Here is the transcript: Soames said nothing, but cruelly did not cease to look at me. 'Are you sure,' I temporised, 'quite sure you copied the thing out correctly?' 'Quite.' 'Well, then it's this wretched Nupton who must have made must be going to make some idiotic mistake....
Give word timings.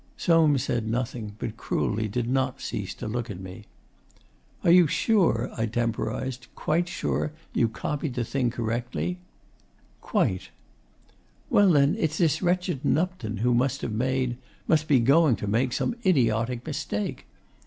Soames 0.17 0.63
said 0.63 0.87
nothing, 0.87 1.35
but 1.37 1.57
cruelly 1.57 2.07
did 2.07 2.27
not 2.27 2.59
cease 2.59 2.95
to 2.95 3.07
look 3.07 3.29
at 3.29 3.39
me. 3.39 3.65
'Are 4.63 4.71
you 4.71 4.87
sure,' 4.87 5.51
I 5.55 5.67
temporised, 5.67 6.47
'quite 6.55 6.87
sure 6.87 7.33
you 7.53 7.69
copied 7.69 8.15
the 8.15 8.23
thing 8.23 8.47
out 8.47 8.53
correctly?' 8.53 9.19
'Quite.' 10.01 10.49
'Well, 11.51 11.69
then 11.69 11.95
it's 11.99 12.17
this 12.17 12.41
wretched 12.41 12.83
Nupton 12.83 13.41
who 13.41 13.53
must 13.53 13.81
have 13.81 13.91
made 13.93 14.37
must 14.67 14.87
be 14.87 14.99
going 14.99 15.35
to 15.35 15.45
make 15.45 15.71
some 15.71 15.95
idiotic 16.03 16.65
mistake.... 16.65 17.27